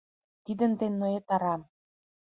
[0.43, 1.61] Тидын ден ноет арам».